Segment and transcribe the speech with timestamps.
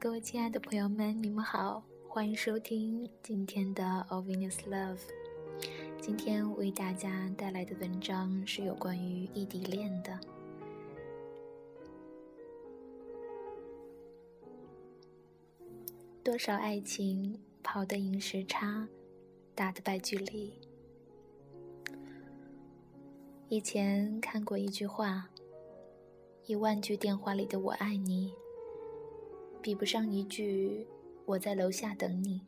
[0.00, 4.96] 各位亲爱的朋友们，你们好，欢迎收听今天的《o Venus Love》。
[6.00, 10.18] 今天为大家带来的文章是有关于异地恋的。
[16.24, 18.88] 多少爱情跑得赢时差，
[19.54, 20.54] 打得败距离。
[23.50, 25.28] 以前看过一句话
[26.46, 28.32] ：“一万句电话里的我爱你。”
[29.62, 30.86] 比不上一句
[31.26, 32.40] “我在楼下等你”。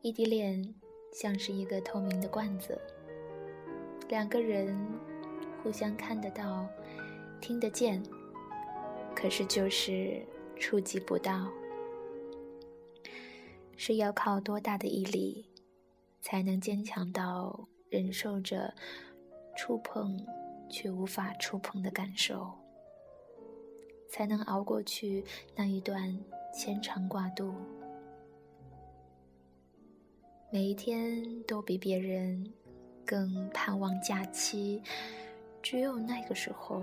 [0.00, 0.74] 异地恋
[1.12, 2.80] 像是一个透明的罐子，
[4.08, 4.78] 两个人
[5.62, 6.68] 互相看得到、
[7.40, 8.00] 听得见，
[9.14, 10.24] 可是就是
[10.56, 11.50] 触及不到。
[13.76, 15.50] 是要靠多大的毅力，
[16.22, 18.72] 才能坚强到忍受着
[19.56, 20.24] 触碰
[20.70, 22.52] 却无法触碰的感受？
[24.08, 26.18] 才能熬过去那一段
[26.54, 27.54] 牵肠挂肚。
[30.50, 32.52] 每一天都比别人
[33.04, 34.82] 更盼望假期，
[35.60, 36.80] 只有那个时候，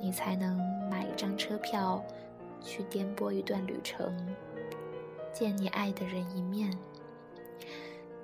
[0.00, 0.58] 你才能
[0.90, 2.04] 买一张车票，
[2.60, 4.14] 去颠簸一段旅程，
[5.32, 6.70] 见你爱的人一面。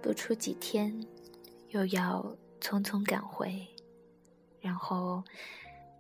[0.03, 1.07] 不出几天，
[1.69, 3.65] 又要匆匆赶回，
[4.61, 5.23] 然后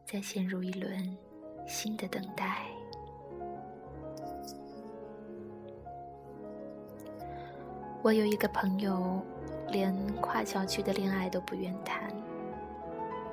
[0.04, 1.16] 再陷入一轮。
[1.66, 2.62] 新的等待。
[8.02, 9.22] 我有一个朋友，
[9.70, 12.10] 连跨校区的恋爱都不愿谈，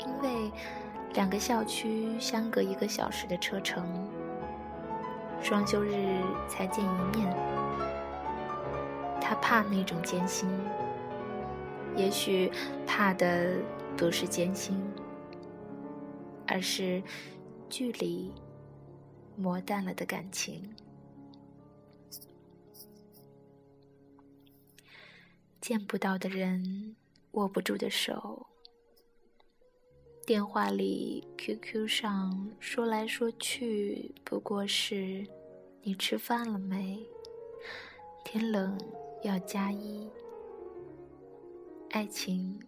[0.06, 0.52] 因为
[1.16, 3.84] 两个校区相隔一个小时的车程，
[5.42, 7.36] 双休日才见一面，
[9.20, 10.48] 他怕那种艰辛。
[11.96, 12.52] 也许
[12.86, 13.56] 怕的
[13.98, 14.80] 不是艰辛，
[16.48, 17.02] 而是。
[17.70, 18.34] 距离
[19.38, 20.76] 磨淡了的感情，
[25.62, 26.96] 见不到的人，
[27.32, 28.48] 握不住的手，
[30.26, 35.26] 电话里、QQ 上说来说去，不过是
[35.84, 37.00] 你吃饭了没？
[38.26, 38.78] 天冷
[39.24, 40.10] 要加衣。
[41.92, 42.60] 爱情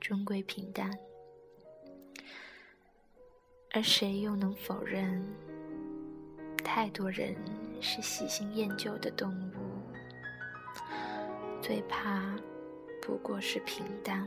[0.00, 0.90] 终归平淡。
[3.72, 5.22] 而谁又能否认，
[6.64, 7.36] 太多人
[7.80, 9.54] 是喜新厌旧的动物，
[11.60, 12.34] 最怕
[13.02, 14.26] 不过是平淡。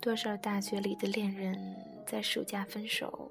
[0.00, 1.76] 多少大学里的恋人
[2.06, 3.30] 在暑假分手，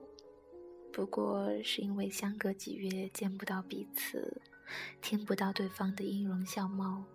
[0.91, 4.41] 不过是因为相隔几月见不到彼此，
[5.01, 7.05] 听不到对方的音容笑貌。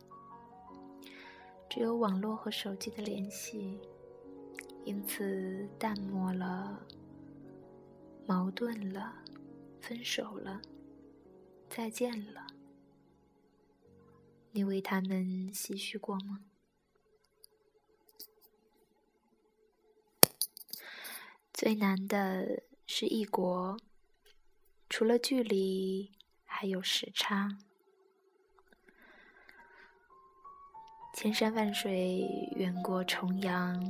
[1.75, 3.81] 只有网络和手机的联系，
[4.85, 6.87] 因此淡漠了，
[8.29, 9.13] 矛盾了，
[9.81, 10.63] 分手了，
[11.69, 12.47] 再见了。
[14.53, 16.45] 你为他们唏嘘过吗？
[21.53, 23.77] 最难的是异国，
[24.89, 26.13] 除了距离，
[26.45, 27.59] 还有时差。
[31.15, 33.81] 千山万水，远过重阳，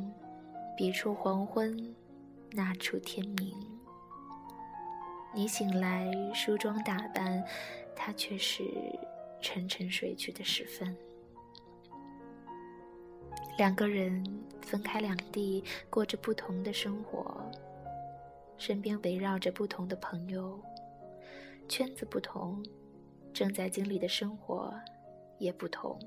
[0.77, 1.75] 彼处黄昏，
[2.53, 3.57] 那处天明。
[5.35, 7.43] 你醒来梳妆打扮，
[7.97, 8.63] 他却是
[9.41, 10.95] 沉沉睡去的时分。
[13.57, 14.23] 两个人
[14.61, 17.51] 分开两地，过着不同的生活，
[18.59, 20.61] 身边围绕着不同的朋友，
[21.71, 22.63] 圈子不同，
[23.33, 24.75] 正在经历的生活
[25.39, 25.99] 也不同。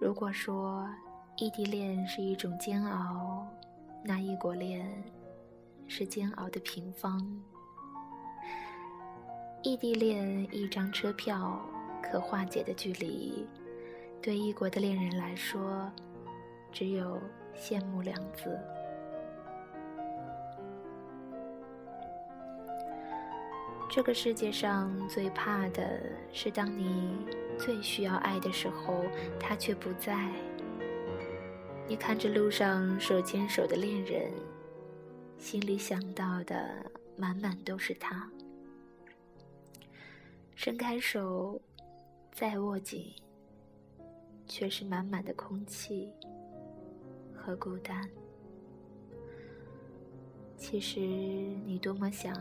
[0.00, 0.88] 如果说
[1.36, 3.46] 异地恋是一种煎熬，
[4.02, 4.90] 那异国恋
[5.86, 7.20] 是煎熬的平方。
[9.62, 11.60] 异地恋一张车票
[12.02, 13.46] 可化解的距离，
[14.22, 15.92] 对异国的恋人来说，
[16.72, 17.20] 只有
[17.54, 18.58] 羡慕两字。
[23.90, 26.00] 这个世界上最怕的
[26.32, 27.18] 是当你。
[27.60, 29.04] 最需要爱的时候，
[29.38, 30.32] 他却不在。
[31.86, 34.32] 你看着路上手牵手的恋人，
[35.36, 38.30] 心里想到的满满都是他。
[40.54, 41.60] 伸开手，
[42.32, 43.12] 再握紧，
[44.46, 46.10] 却是满满的空气
[47.34, 48.08] 和孤单。
[50.56, 52.34] 其实你多么想，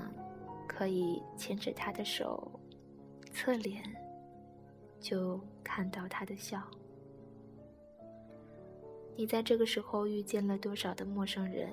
[0.67, 2.51] 可以牵着他的手，
[3.33, 3.83] 侧脸。
[4.99, 6.61] 就看到他的笑。
[9.15, 11.69] 你在这个时候遇见了多少的陌生人？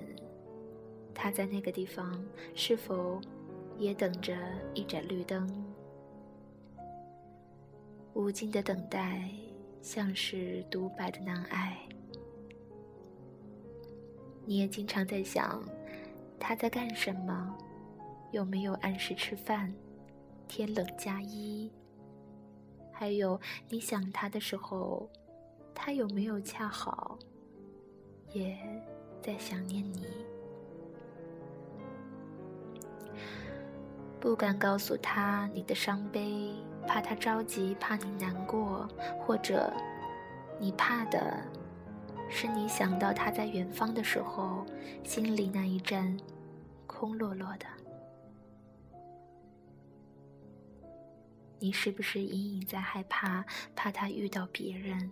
[1.13, 3.19] 他在那个地方是否
[3.77, 4.37] 也等着
[4.73, 5.49] 一盏绿灯？
[8.13, 9.29] 无尽的等待，
[9.81, 11.77] 像是独白的难挨。
[14.45, 15.63] 你也经常在想，
[16.39, 17.57] 他在干什么？
[18.31, 19.73] 有没有按时吃饭？
[20.47, 21.71] 天冷加衣？
[22.99, 23.39] 还有，
[23.69, 25.07] 你想他的时候，
[25.75, 27.19] 他有没有恰好？
[28.33, 28.57] 也
[29.21, 30.07] 在想念你，
[34.19, 36.55] 不敢告诉他你的伤悲，
[36.87, 38.89] 怕他着急，怕你难过，
[39.19, 39.71] 或者
[40.59, 41.37] 你怕的
[42.27, 44.65] 是你想到他在远方的时候，
[45.03, 46.19] 心里那一阵
[46.87, 47.76] 空落落的。
[51.59, 53.43] 你是不是隐隐在害怕？
[53.75, 55.11] 怕他遇到别人，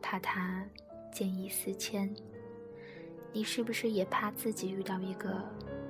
[0.00, 0.64] 怕他
[1.12, 2.14] 见异思迁？
[3.32, 5.46] 你是不是也怕自己遇到一个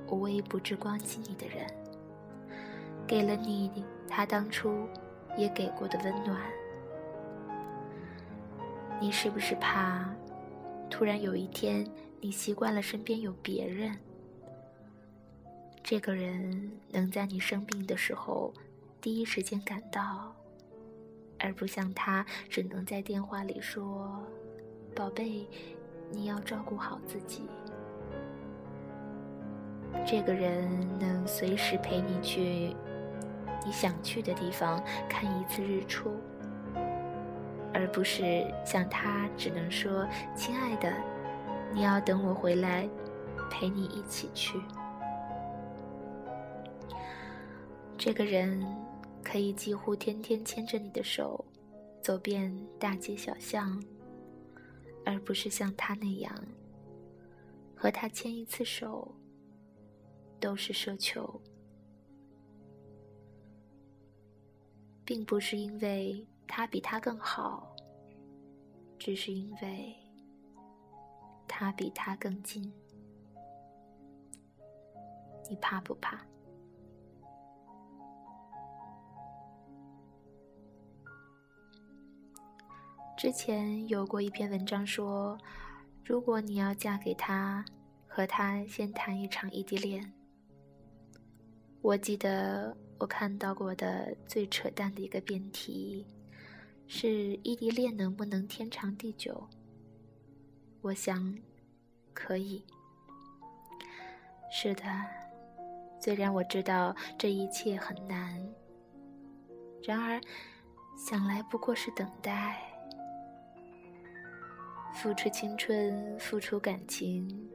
[0.09, 1.65] 无微不至关心你的人，
[3.07, 4.89] 给了你他当初
[5.37, 6.41] 也给过的温暖？
[9.01, 10.13] 你是不是怕
[10.91, 11.89] 突然有一天
[12.21, 13.97] 你习惯了身边有别人，
[15.85, 18.53] 这个人能在你生病的时候
[19.01, 20.35] 第一时间赶到，
[21.39, 24.23] 而不像他只能在电话里说
[24.95, 25.49] ：“宝贝。”
[26.11, 27.43] 你要照顾好自己。
[30.07, 30.67] 这个人
[30.99, 32.75] 能随时陪你去
[33.63, 36.11] 你想去的地方看一次日出，
[37.75, 40.91] 而不是像他只能说：“亲爱的，
[41.75, 42.89] 你要等我回来
[43.51, 44.59] 陪你一起去。”
[47.99, 48.67] 这个人
[49.23, 51.45] 可以几乎天天牵着你的手，
[52.03, 53.83] 走遍大街小巷。
[55.05, 56.35] 而不是像他那样，
[57.75, 59.15] 和他牵一次手
[60.39, 61.41] 都是奢求，
[65.07, 67.75] 并不是因为他比他更好，
[68.99, 69.97] 只是因为
[71.47, 72.71] 他比他更近。
[75.49, 76.23] 你怕不怕？
[83.19, 85.37] 之前有过一篇文章说，
[86.05, 87.65] 如果你要嫁给他，
[88.07, 90.13] 和他先谈一场异地恋。
[91.83, 96.07] 我记得我看到过的最扯淡的一个辩题，
[96.87, 99.49] 是异地恋能不能天长地久？
[100.81, 101.37] 我想，
[102.15, 102.65] 可以。
[104.49, 104.85] 是的，
[106.01, 108.49] 虽然我知道这一切很难，
[109.83, 110.21] 然而
[110.97, 112.63] 想来不过是等待。
[115.01, 117.49] 付出青春，付出感情，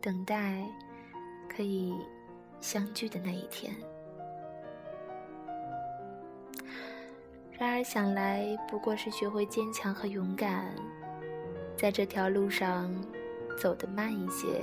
[0.00, 0.64] 等待
[1.48, 1.92] 可以
[2.60, 3.74] 相聚的那一天。
[7.58, 10.72] 然而想来，不过是学会坚强和勇敢，
[11.76, 12.94] 在这条路上
[13.60, 14.60] 走得慢一些，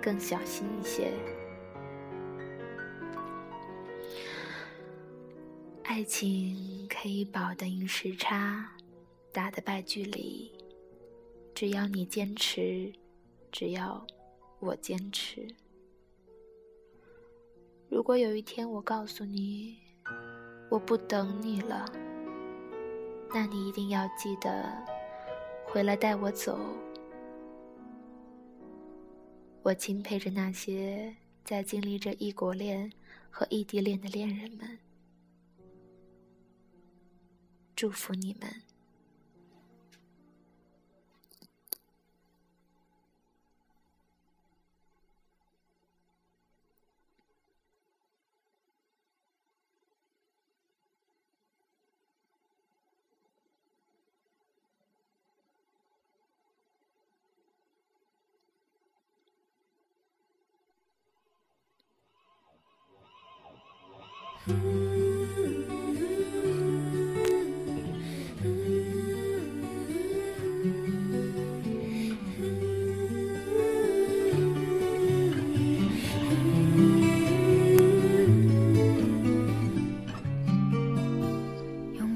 [0.00, 1.10] 更小心一些。
[5.82, 8.70] 爱情可以保得赢时差，
[9.32, 10.52] 打得败距离。
[11.58, 12.92] 只要你坚持，
[13.50, 14.06] 只要
[14.60, 15.44] 我坚持。
[17.88, 19.76] 如果有一天我告诉你
[20.70, 21.84] 我不等你了，
[23.34, 24.72] 那你一定要记得
[25.66, 26.56] 回来带我走。
[29.64, 31.12] 我钦佩着那些
[31.42, 32.88] 在经历着异国恋
[33.30, 34.78] 和异地恋的恋人们，
[37.74, 38.67] 祝福你们。
[64.48, 64.56] 拥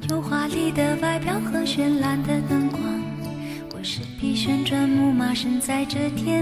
[0.08, 2.80] 有华丽的外表和绚烂的灯光
[3.74, 6.41] 我是匹旋转木马身在这天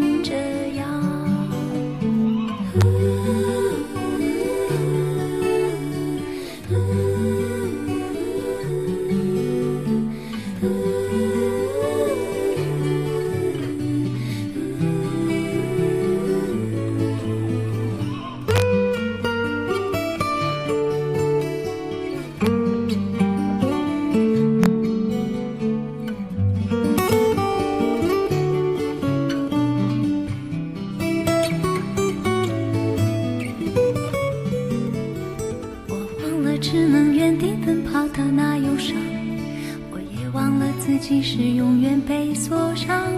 [41.01, 43.11] 即使永远被锁上。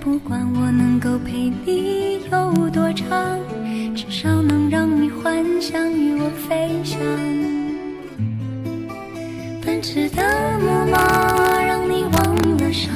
[0.00, 3.36] 不管我能够陪你有多长，
[3.94, 7.00] 至少能让你幻想与我飞翔。
[9.60, 10.22] 奔驰的
[10.60, 12.94] 木马让你忘了伤，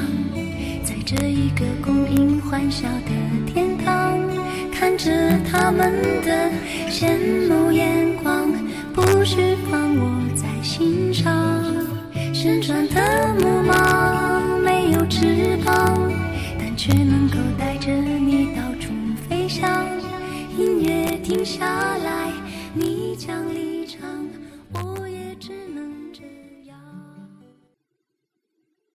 [0.84, 4.20] 在这一个供应欢笑的天堂，
[4.72, 5.10] 看着
[5.50, 5.92] 他们
[6.24, 6.48] 的
[6.88, 7.18] 羡
[7.48, 8.48] 慕眼光。
[8.92, 9.79] 不需放